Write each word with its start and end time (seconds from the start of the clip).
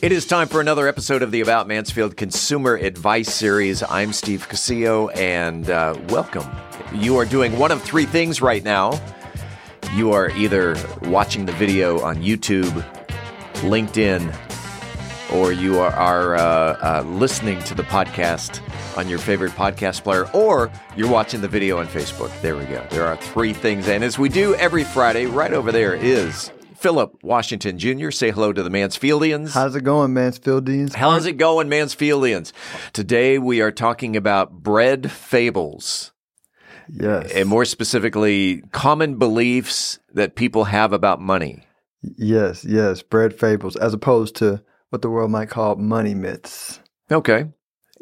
It 0.00 0.12
is 0.12 0.26
time 0.26 0.46
for 0.46 0.60
another 0.60 0.86
episode 0.86 1.22
of 1.22 1.32
the 1.32 1.40
About 1.40 1.66
Mansfield 1.66 2.16
Consumer 2.16 2.76
Advice 2.76 3.34
Series. 3.34 3.82
I'm 3.82 4.12
Steve 4.12 4.46
Casillo, 4.48 5.10
and 5.16 5.68
uh, 5.68 5.98
welcome. 6.10 6.48
You 6.94 7.16
are 7.16 7.24
doing 7.24 7.58
one 7.58 7.72
of 7.72 7.82
three 7.82 8.04
things 8.04 8.40
right 8.40 8.62
now. 8.62 9.00
You 9.94 10.12
are 10.12 10.30
either 10.30 10.76
watching 11.02 11.46
the 11.46 11.52
video 11.52 12.00
on 12.00 12.18
YouTube, 12.18 12.70
LinkedIn, 13.54 14.32
or 15.32 15.50
you 15.50 15.80
are, 15.80 15.90
are 15.90 16.36
uh, 16.36 16.40
uh, 16.40 17.02
listening 17.04 17.60
to 17.64 17.74
the 17.74 17.82
podcast 17.82 18.60
on 18.96 19.08
your 19.08 19.18
favorite 19.18 19.50
podcast 19.52 20.04
player, 20.04 20.30
or 20.32 20.70
you're 20.96 21.10
watching 21.10 21.40
the 21.40 21.48
video 21.48 21.78
on 21.78 21.88
Facebook. 21.88 22.30
There 22.40 22.56
we 22.56 22.66
go. 22.66 22.86
There 22.90 23.04
are 23.04 23.16
three 23.16 23.52
things. 23.52 23.88
And 23.88 24.04
as 24.04 24.16
we 24.16 24.28
do 24.28 24.54
every 24.54 24.84
Friday, 24.84 25.26
right 25.26 25.52
over 25.52 25.72
there 25.72 25.96
is 25.96 26.52
Phillip 26.78 27.24
Washington 27.24 27.76
Jr. 27.76 28.10
Say 28.10 28.30
hello 28.30 28.52
to 28.52 28.62
the 28.62 28.70
Mansfieldians. 28.70 29.52
How's 29.52 29.74
it 29.74 29.82
going, 29.82 30.12
Mansfieldians? 30.12 30.94
How's 30.94 31.26
it 31.26 31.32
going, 31.32 31.68
Mansfieldians? 31.68 32.52
Today 32.92 33.38
we 33.38 33.60
are 33.60 33.72
talking 33.72 34.16
about 34.16 34.52
bread 34.52 35.10
fables. 35.10 36.12
Yes. 36.88 37.32
And 37.32 37.48
more 37.48 37.64
specifically, 37.64 38.62
common 38.70 39.18
beliefs 39.18 39.98
that 40.14 40.36
people 40.36 40.64
have 40.64 40.92
about 40.92 41.20
money. 41.20 41.64
Yes, 42.16 42.64
yes. 42.64 43.02
Bread 43.02 43.36
fables, 43.36 43.74
as 43.74 43.92
opposed 43.92 44.36
to 44.36 44.62
what 44.90 45.02
the 45.02 45.10
world 45.10 45.32
might 45.32 45.50
call 45.50 45.74
money 45.74 46.14
myths. 46.14 46.80
Okay. 47.10 47.46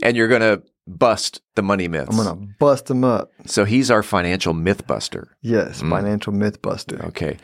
And 0.03 0.19
you're 0.19 0.29
going 0.29 0.43
to 0.43 0.63
bust 0.87 1.43
the 1.55 1.63
money 1.63 1.89
myths. 1.89 2.11
I'm 2.11 2.25
going 2.25 2.49
to 2.49 2.55
bust 2.59 2.87
them 2.87 3.05
up. 3.05 3.33
So 3.47 3.65
he's 3.65 3.91
our 3.91 4.03
financial 4.03 4.53
myth 4.55 4.87
buster. 4.87 5.37
Yes, 5.43 5.81
hmm. 5.81 5.91
financial 5.91 6.33
myth 6.33 6.63
buster. 6.63 7.05
Okay. 7.07 7.37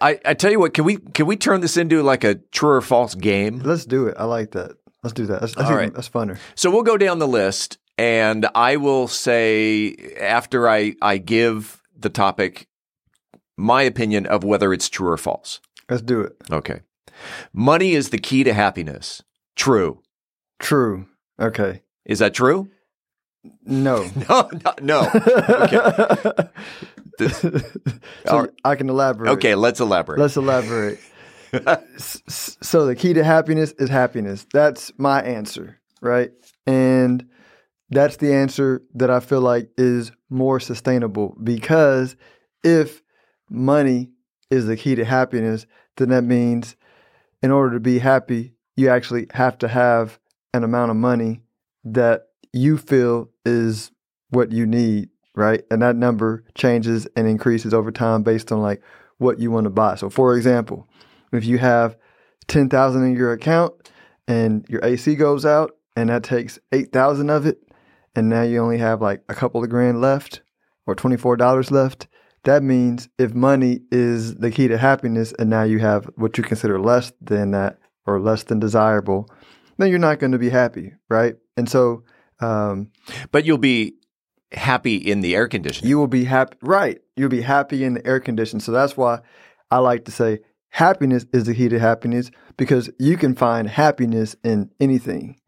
I, 0.00 0.18
I 0.24 0.34
tell 0.34 0.50
you 0.50 0.58
what, 0.58 0.74
can 0.74 0.84
we 0.84 0.96
can 0.96 1.26
we 1.26 1.36
turn 1.36 1.60
this 1.60 1.76
into 1.76 2.02
like 2.02 2.24
a 2.24 2.36
true 2.36 2.70
or 2.70 2.80
false 2.80 3.14
game? 3.14 3.60
Let's 3.60 3.84
do 3.84 4.06
it. 4.06 4.16
I 4.18 4.24
like 4.24 4.52
that. 4.52 4.72
Let's 5.02 5.14
do 5.14 5.26
that. 5.26 5.40
That's, 5.40 5.54
that's, 5.54 5.70
All 5.70 5.76
right. 5.76 5.94
that's 5.94 6.08
funner. 6.08 6.38
So 6.54 6.70
we'll 6.70 6.82
go 6.82 6.96
down 6.96 7.20
the 7.20 7.28
list 7.28 7.78
and 7.96 8.46
I 8.54 8.76
will 8.76 9.06
say 9.06 9.94
after 10.20 10.68
I, 10.68 10.94
I 11.00 11.18
give 11.18 11.80
the 11.96 12.08
topic 12.08 12.68
my 13.56 13.82
opinion 13.82 14.26
of 14.26 14.44
whether 14.44 14.72
it's 14.72 14.88
true 14.88 15.08
or 15.08 15.16
false. 15.16 15.60
Let's 15.88 16.02
do 16.02 16.20
it. 16.20 16.36
Okay. 16.50 16.80
Money 17.52 17.92
is 17.92 18.10
the 18.10 18.18
key 18.18 18.44
to 18.44 18.52
happiness. 18.52 19.22
True. 19.56 20.02
True. 20.58 21.06
Okay. 21.40 21.82
Is 22.04 22.18
that 22.20 22.34
true? 22.34 22.68
No. 23.64 24.04
No, 24.28 24.48
no, 24.64 24.74
no. 24.82 25.10
Okay. 25.64 26.48
This- 27.18 27.40
so 27.40 28.40
right. 28.40 28.50
I 28.64 28.76
can 28.76 28.88
elaborate. 28.88 29.30
Okay, 29.32 29.56
let's 29.56 29.80
elaborate. 29.80 30.20
Let's 30.20 30.36
elaborate. 30.36 31.00
So 31.98 32.86
the 32.86 32.94
key 32.94 33.12
to 33.14 33.24
happiness 33.24 33.72
is 33.78 33.88
happiness. 33.90 34.46
That's 34.52 34.92
my 34.98 35.20
answer, 35.22 35.80
right? 36.00 36.30
And 36.66 37.26
that's 37.90 38.16
the 38.18 38.32
answer 38.34 38.82
that 38.94 39.10
I 39.10 39.18
feel 39.20 39.40
like 39.40 39.70
is 39.76 40.12
more 40.30 40.60
sustainable 40.60 41.36
because 41.42 42.14
if 42.62 43.02
money 43.50 44.10
is 44.50 44.66
the 44.66 44.76
key 44.76 44.94
to 44.94 45.04
happiness, 45.04 45.66
then 45.96 46.10
that 46.10 46.22
means 46.22 46.76
in 47.42 47.50
order 47.50 47.74
to 47.74 47.80
be 47.80 47.98
happy, 47.98 48.54
you 48.76 48.90
actually 48.90 49.26
have 49.32 49.58
to 49.58 49.68
have 49.68 50.20
an 50.54 50.62
amount 50.62 50.90
of 50.92 50.96
money 50.96 51.40
that 51.84 52.27
you 52.52 52.78
feel 52.78 53.30
is 53.44 53.90
what 54.30 54.52
you 54.52 54.66
need, 54.66 55.08
right? 55.34 55.62
And 55.70 55.82
that 55.82 55.96
number 55.96 56.44
changes 56.54 57.06
and 57.16 57.26
increases 57.26 57.72
over 57.72 57.90
time 57.90 58.22
based 58.22 58.52
on 58.52 58.60
like 58.60 58.82
what 59.18 59.38
you 59.38 59.50
want 59.50 59.64
to 59.64 59.70
buy. 59.70 59.94
So 59.96 60.10
for 60.10 60.36
example, 60.36 60.88
if 61.32 61.44
you 61.44 61.58
have 61.58 61.96
10,000 62.48 63.04
in 63.04 63.14
your 63.14 63.32
account 63.32 63.74
and 64.26 64.64
your 64.68 64.84
AC 64.84 65.14
goes 65.16 65.44
out 65.44 65.76
and 65.96 66.08
that 66.08 66.22
takes 66.22 66.58
8,000 66.72 67.30
of 67.30 67.46
it 67.46 67.58
and 68.14 68.28
now 68.28 68.42
you 68.42 68.60
only 68.60 68.78
have 68.78 69.02
like 69.02 69.22
a 69.28 69.34
couple 69.34 69.62
of 69.62 69.70
grand 69.70 70.00
left 70.00 70.42
or 70.86 70.94
$24 70.94 71.70
left, 71.70 72.08
that 72.44 72.62
means 72.62 73.08
if 73.18 73.34
money 73.34 73.80
is 73.90 74.36
the 74.36 74.50
key 74.50 74.68
to 74.68 74.78
happiness 74.78 75.32
and 75.38 75.50
now 75.50 75.64
you 75.64 75.80
have 75.80 76.06
what 76.16 76.38
you 76.38 76.44
consider 76.44 76.80
less 76.80 77.12
than 77.20 77.50
that 77.50 77.78
or 78.06 78.20
less 78.20 78.44
than 78.44 78.58
desirable, 78.58 79.28
then 79.76 79.90
you're 79.90 79.98
not 79.98 80.18
going 80.18 80.32
to 80.32 80.38
be 80.38 80.48
happy, 80.48 80.92
right? 81.08 81.36
And 81.56 81.68
so 81.68 82.04
um, 82.40 82.90
but 83.30 83.44
you'll 83.44 83.58
be 83.58 83.94
happy 84.52 84.96
in 84.96 85.20
the 85.20 85.34
air 85.34 85.48
conditioning. 85.48 85.88
you 85.88 85.98
will 85.98 86.06
be 86.06 86.24
happy, 86.24 86.56
right? 86.62 87.00
You'll 87.16 87.28
be 87.28 87.42
happy 87.42 87.84
in 87.84 87.94
the 87.94 88.06
air 88.06 88.20
condition. 88.20 88.60
So 88.60 88.72
that's 88.72 88.96
why 88.96 89.20
I 89.70 89.78
like 89.78 90.04
to 90.06 90.10
say 90.10 90.40
happiness 90.70 91.26
is 91.32 91.44
the 91.44 91.54
key 91.54 91.68
to 91.68 91.78
happiness 91.78 92.30
because 92.56 92.90
you 92.98 93.16
can 93.16 93.34
find 93.34 93.68
happiness 93.68 94.36
in 94.42 94.70
anything, 94.80 95.38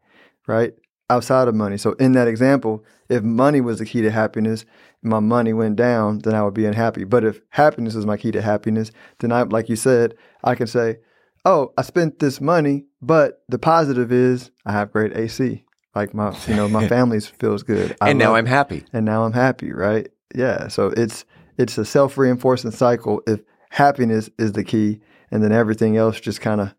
right? 0.47 0.73
Outside 1.09 1.47
of 1.47 1.55
money. 1.55 1.77
So 1.77 1.93
in 1.93 2.13
that 2.13 2.27
example, 2.27 2.85
if 3.09 3.23
money 3.23 3.61
was 3.61 3.79
the 3.79 3.85
key 3.85 4.01
to 4.01 4.11
happiness, 4.11 4.65
my 5.01 5.19
money 5.19 5.51
went 5.51 5.75
down, 5.75 6.19
then 6.19 6.35
I 6.35 6.43
would 6.43 6.53
be 6.53 6.65
unhappy. 6.65 7.03
But 7.03 7.23
if 7.23 7.41
happiness 7.49 7.95
is 7.95 8.05
my 8.05 8.17
key 8.17 8.31
to 8.31 8.41
happiness, 8.41 8.91
then 9.19 9.31
I, 9.31 9.41
like 9.41 9.67
you 9.67 9.75
said, 9.75 10.15
I 10.43 10.55
can 10.55 10.67
say, 10.67 10.97
oh, 11.43 11.73
I 11.77 11.81
spent 11.81 12.19
this 12.19 12.39
money, 12.39 12.85
but 13.01 13.43
the 13.49 13.59
positive 13.59 14.11
is 14.11 14.51
I 14.65 14.73
have 14.73 14.91
great 14.91 15.15
AC. 15.15 15.65
Like 15.95 16.13
my, 16.13 16.35
you 16.47 16.55
know, 16.55 16.67
my 16.67 16.87
family 16.95 17.19
feels 17.19 17.63
good. 17.63 17.95
I 18.01 18.09
and 18.11 18.19
now 18.19 18.29
love- 18.29 18.37
I'm 18.37 18.45
happy. 18.45 18.85
and 18.93 19.05
now 19.05 19.23
I'm 19.25 19.33
happy, 19.33 19.71
right? 19.71 20.07
Yeah. 20.33 20.67
So 20.69 20.87
it's 20.95 21.25
it's 21.57 21.77
a 21.77 21.85
self 21.85 22.17
reinforcing 22.17 22.71
cycle. 22.71 23.21
If 23.27 23.41
happiness 23.69 24.29
is 24.39 24.53
the 24.53 24.63
key, 24.63 24.99
and 25.31 25.43
then 25.43 25.51
everything 25.51 25.97
else 25.97 26.19
just 26.19 26.41
kind 26.41 26.61
of 26.61 26.73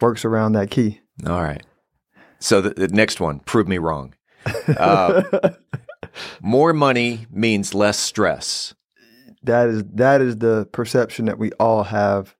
works 0.00 0.24
around 0.24 0.52
that 0.52 0.70
key. 0.70 1.00
All 1.26 1.42
right. 1.42 1.64
So 2.38 2.60
the, 2.60 2.70
the 2.70 2.88
next 2.88 3.20
one, 3.20 3.38
prove 3.40 3.66
me 3.68 3.78
wrong. 3.78 4.14
Uh, 4.68 5.22
more 6.40 6.72
money 6.72 7.26
means 7.30 7.74
less 7.74 7.98
stress. 7.98 8.74
That 9.42 9.68
is 9.68 9.84
that 9.94 10.20
is 10.20 10.38
the 10.38 10.66
perception 10.72 11.26
that 11.26 11.38
we 11.38 11.52
all 11.52 11.84
have 11.84 12.34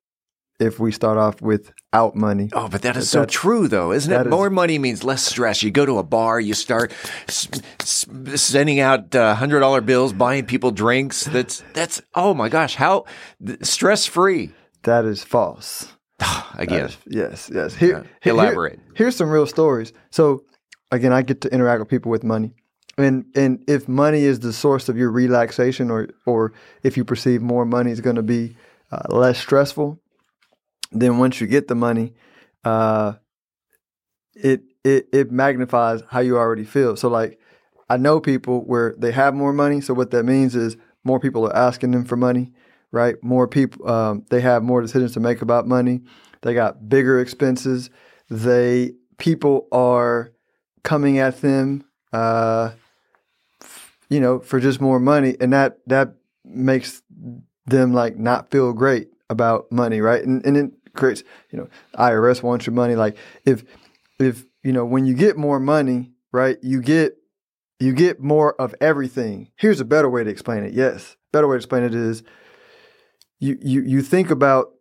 if 0.59 0.79
we 0.81 0.91
start 0.93 1.19
off 1.19 1.41
without 1.43 2.15
money. 2.17 2.49
Oh, 2.53 2.69
but 2.69 2.83
that 2.83 2.97
is 2.97 3.05
But 3.05 3.09
so 3.11 3.25
true, 3.27 3.69
though, 3.69 3.93
isn't 3.93 4.13
it? 4.13 4.29
More 4.29 4.49
money 4.51 4.79
means 4.79 5.05
less 5.05 5.23
stress. 5.23 5.63
You 5.63 5.71
go 5.71 5.85
to 5.87 5.99
a 5.99 6.03
bar, 6.03 6.41
you 6.41 6.55
start 6.55 6.93
s- 7.29 7.49
s- 7.81 8.07
sending 8.41 8.81
out 8.81 9.15
uh, 9.15 9.35
hundred 9.35 9.61
dollar 9.61 9.81
bills, 9.81 10.13
buying 10.13 10.47
people 10.47 10.71
drinks. 10.71 11.25
That's 11.25 11.63
that's 11.75 12.01
oh 12.15 12.33
my 12.35 12.49
gosh, 12.49 12.75
how 12.77 13.05
stress 13.63 14.07
free 14.07 14.51
That 14.85 15.05
is 15.05 15.23
false. 15.25 15.93
Again. 16.59 16.87
is- 16.87 16.97
yes, 17.07 17.51
yes. 17.53 17.75
Here, 17.75 17.89
Yeah. 17.89 17.95
here- 18.03 18.11
here- 18.23 18.33
Elaborate. 18.33 18.79
here's 18.95 19.17
some 19.17 19.29
real 19.31 19.47
stories. 19.47 19.93
So 20.11 20.45
again, 20.91 21.13
I 21.13 21.23
get 21.23 21.41
to 21.43 21.53
interact 21.53 21.81
with 21.81 21.89
people 21.89 22.11
with 22.11 22.25
money. 22.25 22.55
And 22.99 23.27
and 23.35 23.59
if 23.69 23.89
money 23.89 24.23
is 24.25 24.41
the 24.41 24.53
source 24.55 24.89
of 24.89 24.97
your 24.97 25.11
relaxation 25.11 25.91
or 25.91 26.09
or 26.25 26.53
if 26.83 26.97
you 26.97 27.05
perceive 27.05 27.43
more 27.43 27.67
money 27.67 27.91
is 27.91 28.01
going 28.01 28.17
to 28.17 28.23
be 28.23 28.57
uh, 28.91 29.03
less 29.11 29.39
stressful, 29.39 30.01
then 30.93 31.19
once 31.19 31.41
you 31.41 31.47
get 31.47 31.69
the 31.69 31.75
money, 31.75 32.15
uh, 32.65 33.15
it 34.35 34.63
it 34.85 35.09
it 35.13 35.33
magnifies 35.33 36.03
how 36.09 36.21
you 36.21 36.37
already 36.37 36.65
feel. 36.65 36.97
So 36.97 37.09
like 37.09 37.41
I 37.89 37.97
know 37.97 38.21
people 38.21 38.65
where 38.65 38.95
they 38.99 39.13
have 39.13 39.35
more 39.35 39.53
money. 39.53 39.81
So 39.81 39.95
what 39.95 40.11
that 40.11 40.25
means 40.25 40.55
is 40.55 40.77
more 41.05 41.21
people 41.21 41.47
are 41.47 41.57
asking 41.57 41.93
them 41.93 42.05
for 42.05 42.17
money, 42.17 42.53
right? 42.91 43.17
More 43.23 43.49
people 43.49 43.89
um, 43.89 44.25
they 44.31 44.41
have 44.41 44.63
more 44.63 44.81
decisions 44.83 45.13
to 45.15 45.21
make 45.21 45.43
about 45.43 45.67
money. 45.67 46.03
They 46.43 46.55
got 46.55 46.89
bigger 46.89 47.21
expenses. 47.21 47.91
They 48.29 48.93
people 49.19 49.69
are 49.73 50.33
coming 50.83 51.19
at 51.19 51.41
them, 51.41 51.85
uh, 52.13 52.73
you 54.09 54.21
know, 54.21 54.39
for 54.41 54.61
just 54.61 54.81
more 54.81 55.01
money, 55.01 55.37
and 55.41 55.53
that 55.53 55.79
that 55.87 56.15
makes 56.45 57.03
them 57.67 57.93
like 57.93 58.17
not 58.17 58.51
feel 58.51 58.73
great 58.73 59.09
about 59.31 59.71
money, 59.71 60.01
right? 60.01 60.23
And 60.23 60.45
and 60.45 60.57
it 60.57 60.73
creates, 60.95 61.23
you 61.51 61.59
know, 61.59 61.69
IRS 61.95 62.43
wants 62.43 62.67
your 62.67 62.75
money. 62.75 62.95
Like 62.95 63.17
if 63.45 63.65
if 64.19 64.45
you 64.63 64.73
know 64.73 64.85
when 64.85 65.07
you 65.07 65.15
get 65.15 65.37
more 65.37 65.61
money, 65.61 66.13
right, 66.33 66.59
you 66.63 66.81
get 66.81 67.17
you 67.79 67.93
get 67.93 68.21
more 68.21 68.55
of 68.61 68.75
everything. 68.81 69.51
Here's 69.57 69.81
a 69.81 69.85
better 69.85 70.09
way 70.09 70.25
to 70.25 70.31
explain 70.31 70.65
it. 70.65 70.73
Yes, 70.73 71.17
better 71.33 71.47
way 71.47 71.55
to 71.55 71.59
explain 71.59 71.83
it 71.83 71.95
is 71.95 72.23
you 73.39 73.59
you 73.61 73.83
you 73.83 74.03
think 74.03 74.31
about 74.31 74.73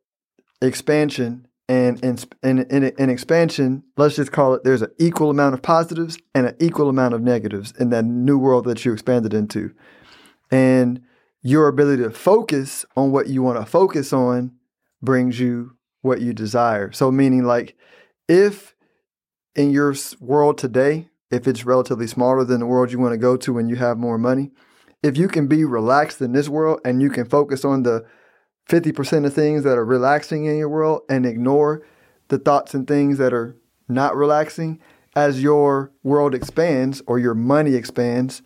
expansion 0.61 1.47
and 1.67 2.03
and 2.03 2.59
in, 2.59 2.83
in 2.83 3.09
expansion, 3.09 3.83
let's 3.97 4.15
just 4.15 4.31
call 4.31 4.53
it 4.53 4.63
there's 4.63 4.81
an 4.81 4.91
equal 4.99 5.29
amount 5.29 5.55
of 5.55 5.61
positives 5.61 6.17
and 6.33 6.47
an 6.47 6.55
equal 6.59 6.89
amount 6.89 7.13
of 7.13 7.21
negatives 7.21 7.73
in 7.79 7.89
that 7.89 8.05
new 8.05 8.37
world 8.37 8.65
that 8.65 8.85
you 8.85 8.93
expanded 8.93 9.33
into. 9.33 9.73
And 10.51 11.01
your 11.45 11.67
ability 11.67 12.01
to 12.01 12.09
focus 12.09 12.87
on 12.97 13.11
what 13.11 13.27
you 13.27 13.43
want 13.43 13.59
to 13.59 13.65
focus 13.67 14.11
on 14.11 14.51
brings 14.99 15.39
you 15.39 15.77
what 16.01 16.19
you 16.19 16.33
desire. 16.33 16.91
So 16.91 17.11
meaning 17.11 17.43
like 17.43 17.77
if 18.27 18.75
in 19.53 19.69
your 19.69 19.93
world 20.19 20.57
today, 20.57 21.07
if 21.29 21.47
it's 21.47 21.63
relatively 21.63 22.07
smaller 22.07 22.43
than 22.45 22.61
the 22.61 22.65
world 22.65 22.91
you 22.91 22.97
want 22.97 23.13
to 23.13 23.19
go 23.19 23.37
to 23.37 23.53
when 23.53 23.69
you 23.69 23.75
have 23.75 23.99
more 23.99 24.17
money, 24.17 24.49
if 25.03 25.17
you 25.17 25.27
can 25.27 25.45
be 25.45 25.63
relaxed 25.63 26.19
in 26.19 26.31
this 26.31 26.49
world 26.49 26.79
and 26.83 26.99
you 26.99 27.11
can 27.11 27.25
focus 27.25 27.63
on 27.63 27.83
the 27.83 28.03
50% 28.67 29.27
of 29.27 29.33
things 29.35 29.63
that 29.63 29.77
are 29.77 29.85
relaxing 29.85 30.45
in 30.45 30.57
your 30.57 30.69
world 30.69 31.03
and 31.09 31.27
ignore 31.27 31.85
the 32.29 32.39
thoughts 32.39 32.73
and 32.73 32.87
things 32.87 33.19
that 33.19 33.33
are 33.33 33.55
not 33.87 34.15
relaxing, 34.15 34.79
as 35.15 35.43
your 35.43 35.91
world 36.01 36.33
expands 36.33 37.03
or 37.05 37.19
your 37.19 37.35
money 37.35 37.75
expands, 37.75 38.41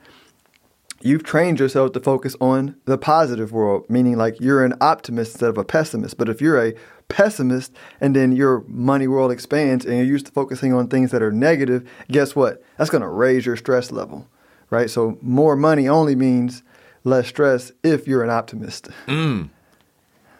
you've 1.01 1.23
trained 1.23 1.59
yourself 1.59 1.93
to 1.93 1.99
focus 1.99 2.35
on 2.41 2.75
the 2.85 2.97
positive 2.97 3.51
world, 3.51 3.85
meaning 3.89 4.17
like 4.17 4.39
you're 4.39 4.63
an 4.63 4.73
optimist 4.81 5.33
instead 5.33 5.49
of 5.49 5.57
a 5.57 5.63
pessimist. 5.63 6.17
But 6.17 6.29
if 6.29 6.41
you're 6.41 6.63
a 6.63 6.73
pessimist 7.07 7.73
and 8.01 8.15
then 8.15 8.31
your 8.31 8.63
money 8.67 9.07
world 9.07 9.31
expands 9.31 9.85
and 9.85 9.95
you're 9.95 10.05
used 10.05 10.27
to 10.27 10.31
focusing 10.31 10.73
on 10.73 10.87
things 10.87 11.11
that 11.11 11.21
are 11.21 11.31
negative, 11.31 11.89
guess 12.11 12.35
what? 12.35 12.61
That's 12.77 12.89
going 12.89 13.01
to 13.01 13.07
raise 13.07 13.45
your 13.45 13.55
stress 13.55 13.91
level, 13.91 14.27
right? 14.69 14.89
So 14.89 15.17
more 15.21 15.55
money 15.55 15.87
only 15.87 16.15
means 16.15 16.63
less 17.03 17.27
stress 17.27 17.71
if 17.83 18.07
you're 18.07 18.23
an 18.23 18.29
optimist. 18.29 18.89
Mm. 19.07 19.49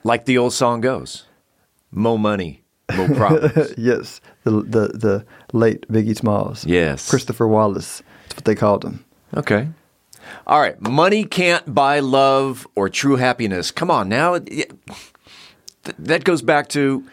Like 0.04 0.26
the 0.26 0.38
old 0.38 0.54
song 0.54 0.80
goes, 0.82 1.26
"Mo 1.92 2.18
money, 2.18 2.64
mo 2.96 3.08
problems." 3.16 3.74
yes, 3.78 4.22
the, 4.44 4.52
the 4.52 4.88
the 4.94 5.26
late 5.52 5.86
Biggie 5.90 6.16
Smalls. 6.16 6.66
yes. 6.66 7.10
Christopher 7.10 7.48
Wallace. 7.48 8.02
That's 8.24 8.36
what 8.38 8.46
they 8.46 8.56
called 8.56 8.86
him. 8.86 9.04
Okay. 9.36 9.68
All 10.48 10.60
right. 10.60 10.80
Money 10.82 11.24
can't 11.24 11.74
buy 11.74 12.00
love 12.00 12.68
or 12.76 12.90
true 12.90 13.16
happiness. 13.18 13.72
Come 13.72 13.90
on 13.92 14.10
now. 14.10 14.36
It- 14.36 14.48
it- 14.52 14.74
th- 15.84 15.96
That 16.00 16.24
goes 16.24 16.42
back 16.42 16.68
to 16.70 17.04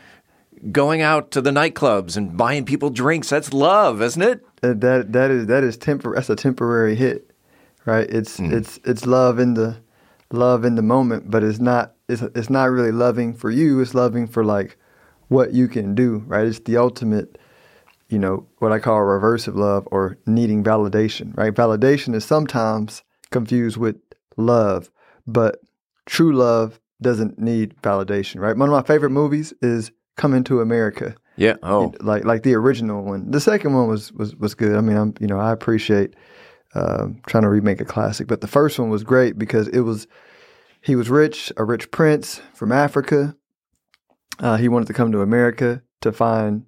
going 0.73 1.03
out 1.03 1.31
to 1.33 1.41
the 1.41 1.51
nightclubs 1.51 2.17
and 2.17 2.37
buying 2.37 2.65
people 2.65 2.91
drinks. 2.91 3.29
That's 3.29 3.53
love, 3.53 4.01
isn't 4.03 4.23
it? 4.23 4.45
Uh, 4.63 4.73
that 4.79 5.13
that 5.13 5.31
is 5.31 5.47
that 5.47 5.63
is 5.65 5.77
tempor- 5.77 6.15
that's 6.15 6.31
a 6.31 6.37
temporary 6.37 6.95
hit, 6.97 7.31
right? 7.85 8.09
It's 8.09 8.39
Mm. 8.39 8.53
it's 8.53 8.79
it's 8.85 9.07
love 9.07 9.39
in 9.39 9.55
the 9.55 9.77
love 10.33 10.65
in 10.65 10.75
the 10.75 10.83
moment, 10.83 11.31
but 11.31 11.45
it's 11.45 11.61
not 11.61 11.93
it's 12.09 12.23
it's 12.23 12.51
not 12.51 12.71
really 12.71 12.93
loving 12.93 13.35
for 13.35 13.51
you. 13.51 13.81
It's 13.81 13.95
loving 13.95 14.27
for 14.27 14.45
like 14.45 14.77
what 15.29 15.53
you 15.53 15.69
can 15.69 15.95
do, 15.95 16.23
right? 16.27 16.47
It's 16.47 16.61
the 16.61 16.77
ultimate, 16.77 17.39
you 18.09 18.19
know, 18.19 18.47
what 18.59 18.73
I 18.73 18.79
call 18.79 19.01
reversive 19.03 19.57
love 19.57 19.87
or 19.91 20.17
needing 20.27 20.65
validation, 20.65 21.37
right? 21.37 21.53
Validation 21.55 22.15
is 22.15 22.25
sometimes 22.25 23.03
confused 23.31 23.77
with 23.77 23.97
love, 24.37 24.91
but 25.27 25.59
true 26.07 26.35
love 26.35 26.81
doesn't 27.03 27.39
need 27.39 27.77
validation, 27.83 28.41
right? 28.41 28.57
One 28.57 28.69
of 28.69 28.73
my 28.73 28.83
favorite 28.83 29.11
movies 29.11 29.53
is 29.61 29.91
Coming 30.17 30.45
to 30.45 30.63
America 30.63 31.15
Yeah. 31.37 31.57
Oh, 31.63 31.93
like 32.01 32.25
like 32.25 32.43
the 32.43 32.55
original 32.55 33.05
one. 33.05 33.31
The 33.31 33.41
second 33.41 33.75
one 33.75 33.87
was 33.87 34.13
was 34.13 34.35
was 34.35 34.55
good. 34.55 34.77
I 34.77 34.81
mean, 34.81 34.97
I'm 34.97 35.13
you 35.21 35.27
know 35.27 35.39
I 35.39 35.53
appreciate 35.53 36.15
um, 36.75 37.21
trying 37.27 37.43
to 37.43 37.51
remake 37.51 37.83
a 37.83 37.85
classic, 37.85 38.27
but 38.27 38.41
the 38.41 38.47
first 38.47 38.79
one 38.79 38.89
was 38.89 39.05
great 39.05 39.39
because 39.39 39.69
it 39.69 39.81
was 39.81 40.07
he 40.81 40.97
was 40.97 41.11
rich, 41.11 41.53
a 41.59 41.65
rich 41.65 41.91
prince 41.91 42.41
from 42.55 42.73
Africa. 42.73 43.37
Uh, 44.39 44.57
he 44.57 44.69
wanted 44.69 44.87
to 44.87 44.95
come 44.95 45.13
to 45.13 45.21
America 45.21 45.83
to 46.01 46.13
find 46.13 46.65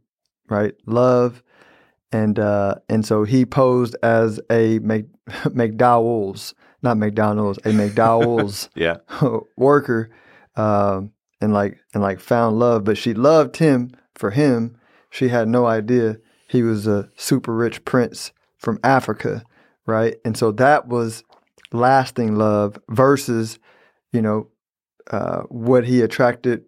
right 0.51 0.75
love, 0.85 1.43
and 2.13 2.39
uh, 2.39 2.77
and 2.89 3.05
so 3.05 3.25
he 3.25 3.45
posed 3.45 3.97
as 4.03 4.41
a 4.51 4.79
Mc, 4.81 5.07
McDowell's, 5.29 6.55
not 6.83 6.97
McDonald's, 6.97 7.59
a 7.59 7.71
McDowell's 7.71 8.69
yeah. 8.75 8.97
worker 9.57 10.11
um, 10.57 11.13
and 11.41 11.53
like 11.53 11.79
and 11.95 12.03
like 12.03 12.21
found 12.21 12.59
love 12.59 12.85
but 12.85 12.99
she 12.99 13.15
loved 13.15 13.57
him 13.57 13.91
for 14.15 14.31
him 14.31 14.77
she 15.11 15.29
had 15.29 15.49
no 15.49 15.67
idea 15.67 16.19
he 16.49 16.63
was 16.63 16.87
a 16.87 17.09
super 17.17 17.55
rich 17.55 17.85
prince 17.85 18.33
from 18.57 18.79
africa 18.83 19.45
right 19.87 20.17
and 20.25 20.37
so 20.37 20.51
that 20.51 20.89
was 20.89 21.23
lasting 21.73 22.37
love 22.37 22.79
versus 22.89 23.59
you 24.13 24.21
know 24.21 24.49
uh, 25.11 25.43
what 25.43 25.87
he 25.87 26.03
attracted 26.03 26.65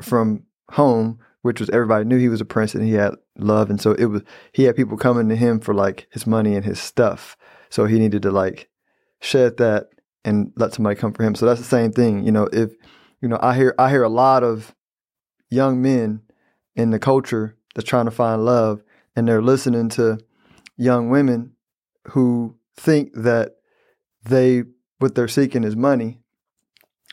from 0.00 0.44
home 0.70 1.18
which 1.42 1.60
was 1.60 1.70
everybody 1.70 2.04
knew 2.04 2.18
he 2.18 2.28
was 2.28 2.40
a 2.40 2.44
prince 2.44 2.74
and 2.74 2.84
he 2.84 2.92
had 2.92 3.14
love 3.38 3.70
and 3.70 3.80
so 3.80 3.92
it 3.92 4.06
was 4.06 4.22
he 4.52 4.64
had 4.64 4.76
people 4.76 4.96
coming 4.96 5.28
to 5.28 5.36
him 5.36 5.60
for 5.60 5.74
like 5.74 6.06
his 6.10 6.26
money 6.26 6.54
and 6.54 6.64
his 6.64 6.78
stuff 6.78 7.36
so 7.70 7.86
he 7.86 7.98
needed 7.98 8.22
to 8.22 8.30
like 8.30 8.68
shed 9.20 9.56
that 9.58 9.88
and 10.24 10.52
let 10.56 10.74
somebody 10.74 10.96
come 10.96 11.12
for 11.12 11.22
him. 11.22 11.34
So 11.34 11.46
that's 11.46 11.60
the 11.60 11.66
same 11.66 11.92
thing. 11.92 12.24
You 12.24 12.32
know, 12.32 12.48
if 12.52 12.72
you 13.20 13.28
know, 13.28 13.38
I 13.40 13.54
hear 13.54 13.74
I 13.78 13.90
hear 13.90 14.02
a 14.02 14.08
lot 14.08 14.42
of 14.42 14.74
young 15.50 15.80
men 15.80 16.22
in 16.74 16.90
the 16.90 16.98
culture 16.98 17.56
that's 17.74 17.88
trying 17.88 18.06
to 18.06 18.10
find 18.10 18.44
love, 18.44 18.82
and 19.16 19.26
they're 19.26 19.42
listening 19.42 19.88
to 19.90 20.18
young 20.76 21.10
women 21.10 21.52
who 22.08 22.56
think 22.76 23.12
that 23.14 23.56
they 24.24 24.64
what 24.98 25.14
they're 25.14 25.28
seeking 25.28 25.64
is 25.64 25.76
money. 25.76 26.18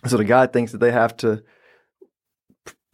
So 0.06 0.18
the 0.18 0.26
guy 0.26 0.48
thinks 0.48 0.72
that 0.72 0.80
they 0.80 0.92
have 0.92 1.18
to 1.18 1.44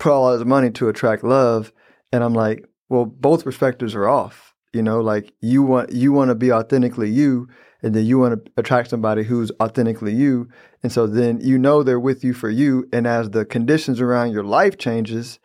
put 0.04 0.12
all 0.12 0.34
his 0.34 0.44
money 0.44 0.70
to 0.70 0.90
attract 0.90 1.24
love, 1.24 1.72
and 2.12 2.24
I'm 2.24 2.34
like, 2.34 2.66
well, 2.90 3.06
both 3.06 3.46
perspectives 3.46 3.96
are 3.96 4.10
off. 4.10 4.54
You 4.74 4.84
know, 4.84 5.00
like 5.00 5.34
you 5.40 5.64
want 5.64 5.94
you 5.94 6.12
want 6.12 6.30
to 6.30 6.36
be 6.36 6.52
authentically 6.52 7.10
you, 7.10 7.48
and 7.82 7.96
then 7.96 8.06
you 8.06 8.20
want 8.20 8.46
to 8.46 8.52
attract 8.58 8.90
somebody 8.90 9.24
who's 9.24 9.52
authentically 9.62 10.14
you 10.14 10.50
and 10.82 10.92
so 10.92 11.06
then 11.06 11.40
you 11.42 11.58
know 11.60 11.84
they're 11.84 12.00
with 12.00 12.24
you 12.24 12.34
for 12.34 12.50
you 12.50 12.88
and 12.92 13.06
as 13.06 13.30
the 13.30 13.46
conditions 13.46 14.00
around 14.00 14.32
your 14.32 14.44
life 14.44 14.78
changes 14.78 15.38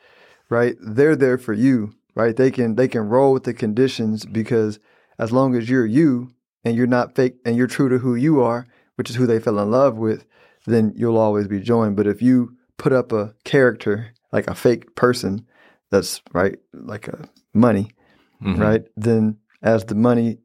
right 0.49 0.77
they're 0.81 1.17
there 1.17 1.37
for 1.37 1.53
you 1.53 1.93
right 2.15 2.37
they 2.37 2.51
can 2.51 2.77
they 2.77 2.89
can 2.89 3.09
roll 3.09 3.33
with 3.33 3.43
the 3.43 3.53
conditions 3.53 4.25
because 4.25 4.79
as 5.19 5.33
long 5.33 5.55
as 5.55 5.69
you're 5.69 5.85
you 5.85 6.33
and 6.65 6.77
you're 6.77 6.87
not 6.87 7.15
fake 7.15 7.35
and 7.45 7.57
you're 7.57 7.67
true 7.67 7.89
to 7.89 7.99
who 7.99 8.15
you 8.15 8.41
are 8.41 8.67
which 8.95 9.11
is 9.11 9.17
who 9.17 9.27
they 9.27 9.41
fell 9.41 9.59
in 9.59 9.71
love 9.71 9.97
with 9.97 10.25
then 10.65 10.93
you'll 10.97 11.19
always 11.19 11.49
be 11.49 11.61
joined 11.61 11.97
but 11.97 12.07
if 12.07 12.23
you 12.23 12.57
put 12.77 12.93
up 12.93 13.13
a 13.13 13.35
character 13.45 14.15
like 14.33 14.47
a 14.49 14.55
fake 14.55 14.95
person 14.95 15.47
that's 15.91 16.21
right 16.33 16.59
like 16.73 17.09
a 17.09 17.29
money 17.55 17.91
Mhm. 18.43 18.59
right 18.59 18.85
then 18.97 19.37
as 19.63 19.85
the 19.87 19.95
money 19.95 20.39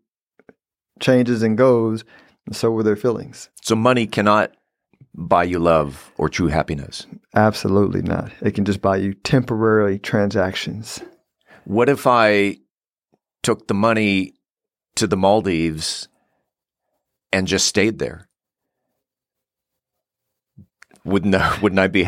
changes 1.00 1.44
and 1.44 1.58
goes, 1.58 2.04
so 2.52 2.72
will 2.72 2.84
their 2.84 2.96
feelings. 2.96 3.50
So 3.62 3.76
money 3.76 4.08
cannot 4.08 4.52
buy 5.16 5.44
you 5.44 5.60
love 5.60 6.12
or 6.18 6.30
true 6.30 6.48
happiness. 6.48 7.06
Absolutely 7.36 8.02
not. 8.02 8.32
It 8.42 8.52
can 8.56 8.66
just 8.66 8.82
buy 8.82 8.98
you 8.98 9.14
temporary 9.14 10.00
transactions. 10.00 11.02
What 11.66 11.90
if 11.90 12.08
I 12.08 12.58
took 13.44 13.68
the 13.68 13.74
money 13.74 14.34
to 14.96 15.08
the 15.08 15.18
Maldives 15.18 16.08
and 17.32 17.48
just 17.48 17.68
stayed 17.68 18.00
there? 18.00 18.28
Wouldn't 21.06 21.36
I, 21.36 21.60
wouldn't 21.62 21.80
I 21.80 21.88
be? 21.88 22.04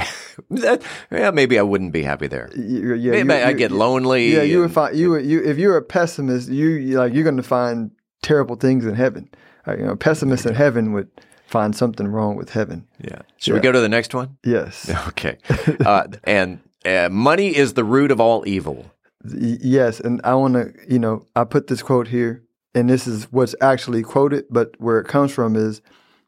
that, 0.49 0.81
yeah, 1.11 1.31
maybe 1.31 1.59
I 1.59 1.61
wouldn't 1.63 1.91
be 1.91 2.03
happy 2.03 2.27
there. 2.27 2.49
You- 2.55 2.93
yeah, 2.95 3.11
maybe 3.23 3.33
I 3.33 3.53
get 3.53 3.71
lonely. 3.71 4.33
Yeah, 4.33 4.43
you 4.43 4.61
would 4.61 4.71
find 4.71 4.95
you 4.95 5.11
would- 5.11 5.25
you 5.25 5.43
if 5.43 5.57
you're 5.57 5.77
a 5.77 5.81
pessimist, 5.81 6.49
you 6.49 6.79
like 6.97 7.13
you're 7.13 7.23
going 7.23 7.37
to 7.37 7.43
find 7.43 7.91
terrible 8.21 8.55
things 8.55 8.85
in 8.85 8.95
heaven. 8.95 9.29
Right? 9.67 9.79
You 9.79 9.85
know, 9.85 9.95
pessimists 9.95 10.45
in 10.45 10.53
heaven 10.55 10.93
would 10.93 11.09
find 11.47 11.75
something 11.75 12.07
wrong 12.07 12.35
with 12.35 12.51
heaven. 12.51 12.87
Yeah. 13.01 13.21
Should 13.37 13.53
we 13.55 13.59
go 13.59 13.71
to 13.71 13.79
the 13.81 13.89
next 13.89 14.13
one? 14.13 14.37
Yes, 14.45 14.89
Okay. 15.09 15.37
Uh, 15.85 16.07
and 16.23 16.59
uh, 16.85 17.09
money 17.11 17.55
is 17.55 17.73
the 17.73 17.83
root 17.83 18.11
of 18.11 18.19
all 18.21 18.47
evil. 18.47 18.85
Yes, 19.27 19.99
and 19.99 20.21
I 20.23 20.35
want 20.35 20.53
to 20.53 20.71
you 20.87 20.99
know 20.99 21.25
I 21.35 21.43
put 21.43 21.67
this 21.67 21.81
quote 21.81 22.07
here, 22.07 22.43
and 22.73 22.89
this 22.89 23.07
is 23.07 23.25
what's 23.31 23.55
actually 23.59 24.03
quoted, 24.03 24.45
but 24.49 24.69
where 24.79 24.99
it 24.99 25.07
comes 25.07 25.31
from 25.33 25.55
is 25.55 25.81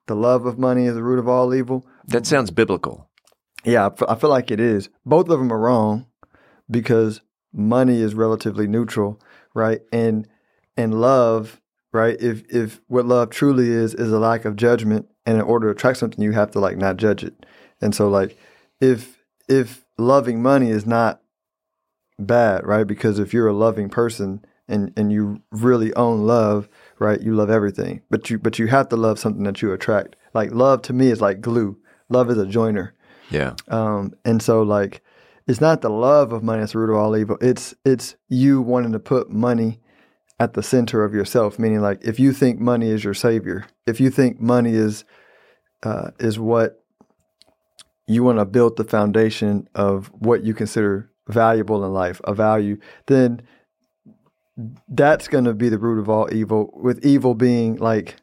the 0.07 0.15
love 0.15 0.45
of 0.45 0.57
money 0.57 0.85
is 0.85 0.95
the 0.95 1.03
root 1.03 1.19
of 1.19 1.27
all 1.27 1.53
evil. 1.53 1.85
That 2.07 2.25
sounds 2.25 2.51
biblical. 2.51 3.09
Yeah, 3.63 3.89
I 4.07 4.15
feel 4.15 4.29
like 4.29 4.49
it 4.51 4.59
is. 4.59 4.89
Both 5.05 5.29
of 5.29 5.39
them 5.39 5.51
are 5.51 5.59
wrong 5.59 6.05
because 6.69 7.21
money 7.51 7.99
is 8.01 8.13
relatively 8.13 8.67
neutral, 8.67 9.19
right? 9.53 9.81
And 9.91 10.27
and 10.77 11.01
love, 11.01 11.59
right? 11.91 12.15
If 12.21 12.43
if 12.53 12.79
what 12.87 13.05
love 13.05 13.29
truly 13.29 13.69
is 13.69 13.93
is 13.93 14.11
a 14.11 14.19
lack 14.19 14.45
of 14.45 14.55
judgment, 14.55 15.07
and 15.25 15.37
in 15.37 15.43
order 15.43 15.67
to 15.67 15.71
attract 15.71 15.97
something, 15.97 16.23
you 16.23 16.31
have 16.31 16.51
to 16.51 16.59
like 16.59 16.77
not 16.77 16.97
judge 16.97 17.23
it. 17.23 17.45
And 17.81 17.93
so, 17.93 18.07
like, 18.07 18.37
if 18.79 19.23
if 19.49 19.85
loving 19.97 20.41
money 20.41 20.69
is 20.69 20.85
not 20.85 21.21
bad, 22.19 22.65
right? 22.65 22.85
Because 22.85 23.19
if 23.19 23.33
you're 23.33 23.47
a 23.47 23.53
loving 23.53 23.89
person 23.89 24.45
and 24.67 24.93
and 24.95 25.11
you 25.11 25.41
really 25.51 25.93
own 25.95 26.25
love, 26.25 26.69
right? 26.99 27.21
You 27.21 27.35
love 27.35 27.49
everything, 27.49 28.01
but 28.09 28.29
you 28.29 28.37
but 28.37 28.59
you 28.59 28.67
have 28.67 28.89
to 28.89 28.95
love 28.95 29.19
something 29.19 29.43
that 29.43 29.61
you 29.61 29.71
attract. 29.73 30.15
Like 30.33 30.51
love 30.51 30.81
to 30.83 30.93
me 30.93 31.09
is 31.09 31.21
like 31.21 31.41
glue. 31.41 31.77
Love 32.09 32.29
is 32.29 32.37
a 32.37 32.45
joiner. 32.45 32.93
Yeah. 33.29 33.55
Um, 33.67 34.13
and 34.23 34.41
so 34.41 34.61
like 34.61 35.01
it's 35.47 35.61
not 35.61 35.81
the 35.81 35.89
love 35.89 36.33
of 36.33 36.43
money 36.43 36.59
that's 36.59 36.73
the 36.73 36.79
root 36.79 36.91
of 36.91 36.97
all 36.97 37.15
evil. 37.15 37.37
It's 37.41 37.73
it's 37.85 38.15
you 38.27 38.61
wanting 38.61 38.91
to 38.91 38.99
put 38.99 39.29
money 39.29 39.79
at 40.39 40.53
the 40.53 40.63
center 40.63 41.03
of 41.03 41.13
yourself. 41.13 41.57
Meaning 41.57 41.81
like 41.81 42.03
if 42.03 42.19
you 42.19 42.33
think 42.33 42.59
money 42.59 42.89
is 42.89 43.03
your 43.03 43.13
savior, 43.13 43.65
if 43.85 43.99
you 43.99 44.09
think 44.09 44.39
money 44.39 44.73
is 44.73 45.05
uh, 45.83 46.11
is 46.19 46.37
what 46.37 46.83
you 48.07 48.23
want 48.23 48.39
to 48.39 48.45
build 48.45 48.77
the 48.77 48.83
foundation 48.83 49.67
of 49.75 50.07
what 50.13 50.43
you 50.43 50.53
consider 50.53 51.09
valuable 51.27 51.83
in 51.83 51.93
life, 51.93 52.21
a 52.23 52.33
value, 52.33 52.77
then 53.07 53.41
that's 54.87 55.27
going 55.27 55.43
to 55.43 55.53
be 55.53 55.69
the 55.69 55.77
root 55.77 55.99
of 55.99 56.09
all 56.09 56.33
evil. 56.33 56.71
With 56.73 57.05
evil 57.05 57.35
being 57.35 57.77
like 57.77 58.15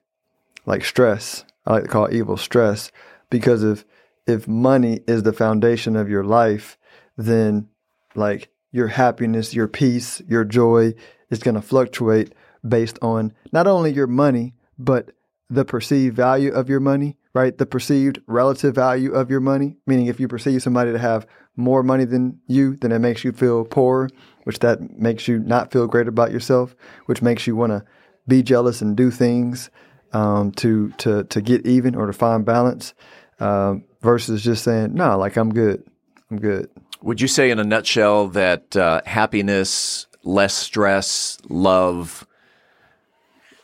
like 0.67 0.85
stress, 0.85 1.45
I 1.67 1.73
like 1.73 1.85
to 1.85 1.89
call 1.89 2.13
evil 2.13 2.37
stress 2.37 2.91
because 3.35 3.65
if 3.65 3.85
if 4.29 4.47
money 4.47 5.01
is 5.09 5.25
the 5.25 5.33
foundation 5.33 5.97
of 5.97 6.09
your 6.09 6.23
life, 6.23 6.79
then 7.17 7.69
like 8.15 8.49
your 8.71 8.87
happiness, 8.87 9.53
your 9.53 9.67
peace, 9.67 10.23
your 10.29 10.45
joy 10.45 10.95
is 11.31 11.41
going 11.41 11.57
to 11.57 11.61
fluctuate 11.61 12.33
based 12.67 12.97
on 13.03 13.33
not 13.51 13.67
only 13.67 13.93
your 13.93 14.07
money, 14.07 14.55
but 14.79 15.11
the 15.51 15.65
perceived 15.65 16.15
value 16.15 16.53
of 16.53 16.69
your 16.69 16.79
money, 16.79 17.17
right? 17.35 17.59
The 17.59 17.67
perceived 17.67 18.21
relative 18.29 18.77
value 18.77 19.13
of 19.13 19.33
your 19.33 19.41
money. 19.41 19.79
Meaning, 19.85 20.07
if 20.07 20.21
you 20.21 20.29
perceive 20.29 20.63
somebody 20.63 20.93
to 20.93 20.99
have 21.01 21.27
more 21.57 21.83
money 21.83 22.05
than 22.05 22.39
you, 22.47 22.77
then 22.77 22.93
it 22.93 23.01
makes 23.01 23.25
you 23.25 23.33
feel 23.33 23.65
poor, 23.65 24.09
which 24.45 24.61
that 24.61 24.97
makes 24.97 25.27
you 25.27 25.41
not 25.41 25.73
feel 25.73 25.89
great 25.89 26.07
about 26.07 26.31
yourself, 26.31 26.77
which 27.07 27.21
makes 27.21 27.49
you 27.49 27.57
want 27.57 27.73
to 27.73 27.85
be 28.29 28.45
jealous 28.45 28.81
and 28.81 28.97
do 28.97 29.11
things 29.11 29.71
um, 30.15 30.53
to 30.53 30.91
to 30.99 31.25
to 31.25 31.43
get 31.43 31.67
even 31.67 31.95
or 31.95 32.07
to 32.07 32.13
find 32.13 32.45
balance, 32.45 32.95
um, 33.41 33.85
versus 34.01 34.43
just 34.43 34.65
saying 34.65 34.95
no, 34.95 35.19
like 35.19 35.37
I'm 35.37 35.53
good, 35.53 35.83
I'm 36.31 36.39
good. 36.39 36.71
Would 37.03 37.21
you 37.21 37.29
say, 37.29 37.51
in 37.51 37.59
a 37.59 37.65
nutshell, 37.65 38.29
that 38.29 38.75
uh, 38.77 39.03
happiness, 39.05 40.07
less 40.23 40.55
stress, 40.55 41.39
love 41.49 42.27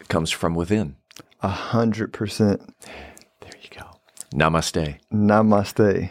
comes 0.08 0.30
from 0.30 0.54
within? 0.54 0.96
A 1.42 1.48
hundred 1.48 2.12
percent. 2.12 2.60
There 3.40 3.52
you 3.62 3.70
go. 3.70 3.86
Namaste. 4.34 4.98
Namaste. 5.12 6.10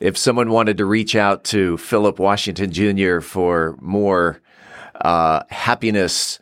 If 0.00 0.16
someone 0.16 0.50
wanted 0.50 0.78
to 0.78 0.86
reach 0.86 1.14
out 1.14 1.44
to 1.44 1.76
Phillip 1.76 2.18
Washington 2.18 2.72
Jr. 2.72 3.20
for 3.20 3.76
more 3.80 4.40
uh, 5.00 5.42
happiness, 5.50 6.38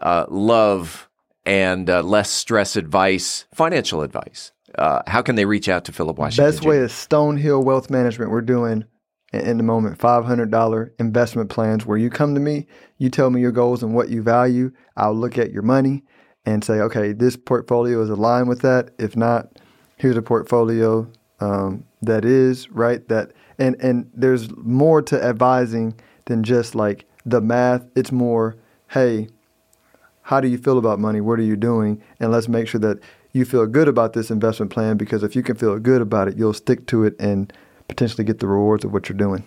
uh, 0.00 0.26
love, 0.28 1.08
and 1.46 1.88
uh, 1.88 2.02
less 2.02 2.30
stress 2.30 2.76
advice, 2.76 3.46
financial 3.54 4.02
advice, 4.02 4.52
uh, 4.76 5.02
how 5.06 5.22
can 5.22 5.34
they 5.34 5.44
reach 5.44 5.68
out 5.68 5.84
to 5.86 5.92
Phillip 5.92 6.18
Washington? 6.18 6.50
Best 6.50 6.64
way 6.64 6.78
is 6.78 6.92
Stonehill 6.92 7.64
Wealth 7.64 7.90
Management. 7.90 8.30
We're 8.30 8.40
doing 8.42 8.84
in 9.32 9.58
the 9.58 9.62
moment 9.62 9.98
$500 9.98 10.90
investment 10.98 11.50
plans 11.50 11.84
where 11.84 11.98
you 11.98 12.10
come 12.10 12.34
to 12.34 12.40
me, 12.40 12.66
you 12.96 13.10
tell 13.10 13.30
me 13.30 13.40
your 13.40 13.52
goals 13.52 13.82
and 13.82 13.94
what 13.94 14.08
you 14.08 14.22
value. 14.22 14.72
I'll 14.96 15.14
look 15.14 15.36
at 15.36 15.52
your 15.52 15.62
money 15.62 16.02
and 16.46 16.64
say, 16.64 16.74
okay, 16.80 17.12
this 17.12 17.36
portfolio 17.36 18.00
is 18.00 18.08
aligned 18.08 18.48
with 18.48 18.62
that. 18.62 18.90
If 18.98 19.16
not, 19.16 19.58
here's 19.96 20.16
a 20.16 20.22
portfolio 20.22 21.10
um, 21.40 21.84
that 22.02 22.24
is 22.24 22.70
right. 22.70 23.06
That 23.08 23.32
and 23.58 23.76
and 23.80 24.10
there's 24.14 24.48
more 24.56 25.02
to 25.02 25.22
advising 25.22 25.94
than 26.24 26.42
just 26.42 26.74
like 26.74 27.04
the 27.26 27.40
math. 27.40 27.86
It's 27.94 28.12
more, 28.12 28.56
hey, 28.88 29.28
how 30.22 30.40
do 30.40 30.48
you 30.48 30.58
feel 30.58 30.78
about 30.78 30.98
money? 30.98 31.20
What 31.20 31.38
are 31.38 31.44
you 31.44 31.56
doing? 31.56 32.02
And 32.20 32.30
let's 32.30 32.48
make 32.48 32.68
sure 32.68 32.80
that 32.80 33.00
you 33.38 33.44
feel 33.44 33.66
good 33.66 33.88
about 33.88 34.12
this 34.12 34.30
investment 34.30 34.70
plan 34.70 34.96
because 34.96 35.22
if 35.22 35.34
you 35.34 35.42
can 35.42 35.56
feel 35.56 35.78
good 35.78 36.02
about 36.02 36.28
it, 36.28 36.36
you'll 36.36 36.52
stick 36.52 36.86
to 36.88 37.04
it 37.04 37.14
and 37.18 37.52
potentially 37.88 38.24
get 38.24 38.40
the 38.40 38.46
rewards 38.46 38.84
of 38.84 38.92
what 38.92 39.08
you're 39.08 39.16
doing. 39.16 39.44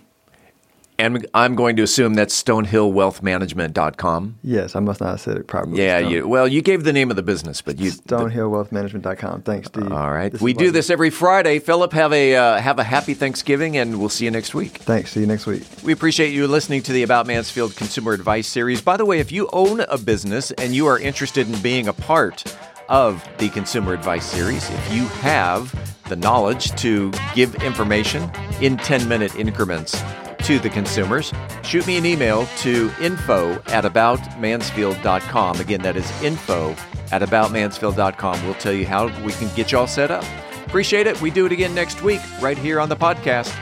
And 1.02 1.26
I'm 1.34 1.56
going 1.56 1.78
to 1.78 1.84
assume 1.84 2.14
that's 2.14 2.44
stonehillwealthmanagement.com. 2.44 4.40
Yes, 4.44 4.76
I 4.76 4.80
must 4.82 5.02
not 5.02 5.10
have 5.10 5.22
said 5.22 5.38
it 5.38 5.48
properly. 5.48 5.82
Yeah, 5.82 5.98
you, 5.98 6.28
well, 6.28 6.48
you 6.48 6.62
gave 6.62 6.84
the 6.84 6.94
name 6.94 7.10
of 7.10 7.16
the 7.16 7.24
business, 7.24 7.60
but 7.60 7.80
you 7.80 7.90
stonehillwealthmanagement.com. 7.90 9.42
Thanks, 9.42 9.68
Steve. 9.70 9.92
All 9.92 10.12
right, 10.12 10.40
we 10.40 10.54
do 10.54 10.70
this 10.70 10.92
every 10.92 11.10
Friday. 11.10 11.58
Phillip, 11.58 11.92
have 11.94 12.14
a 12.14 12.36
uh, 12.36 12.60
have 12.60 12.78
a 12.78 12.84
happy 12.84 13.16
Thanksgiving, 13.16 13.78
and 13.78 14.00
we'll 14.00 14.10
see 14.10 14.26
you 14.26 14.32
next 14.32 14.54
week. 14.54 14.78
Thanks. 14.78 15.14
See 15.14 15.22
you 15.22 15.26
next 15.26 15.48
week. 15.48 15.64
We 15.84 15.92
appreciate 15.92 16.34
you 16.34 16.46
listening 16.46 16.84
to 16.84 16.94
the 16.94 17.02
About 17.02 17.26
Mansfield 17.26 17.76
Consumer 17.76 18.14
Advice 18.14 18.48
Series. 18.48 18.80
By 18.82 18.98
the 18.98 19.06
way, 19.06 19.20
if 19.20 19.32
you 19.32 19.50
own 19.54 19.80
a 19.80 19.98
business 19.98 20.52
and 20.52 20.76
you 20.76 20.86
are 20.86 21.00
interested 21.00 21.50
in 21.50 21.60
being 21.64 21.88
a 21.88 21.94
part 21.94 22.44
of 22.90 23.28
the 23.38 23.50
Consumer 23.50 23.94
Advice 23.94 24.26
Series, 24.26 24.70
if 24.70 24.94
you 24.94 25.06
have 25.06 25.74
the 26.10 26.16
knowledge 26.16 26.72
to 26.82 27.12
give 27.34 27.56
information 27.64 28.30
in 28.62 28.78
10 28.78 29.08
minute 29.08 29.36
increments 29.36 30.02
to 30.40 30.60
the 30.60 30.70
consumers, 30.70 31.32
shoot 31.64 31.86
me 31.88 31.98
an 31.98 32.06
email 32.06 32.46
to 32.58 32.92
info 33.02 33.54
at 33.68 33.84
aboutmansfield.com. 33.84 35.60
Again, 35.60 35.82
that 35.82 35.96
is 35.96 36.24
info 36.24 36.72
at 37.12 37.22
aboutmansfield.com. 37.22 38.46
We'll 38.46 38.54
tell 38.56 38.74
you 38.74 38.86
how 38.86 39.08
we 39.24 39.32
can 39.34 39.54
get 39.56 39.72
you 39.72 39.78
all 39.78 39.88
set 39.88 40.12
up. 40.12 40.24
Appreciate 40.66 41.08
it. 41.08 41.22
We 41.22 41.32
do 41.32 41.46
it 41.46 41.52
again 41.52 41.76
next 41.76 42.02
week 42.02 42.22
right 42.42 42.58
here 42.58 42.80
on 42.80 42.90
the 42.90 42.96
podcast. 42.96 43.54